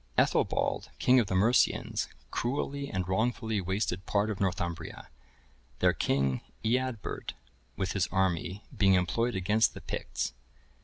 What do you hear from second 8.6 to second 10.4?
being employed against the Picts.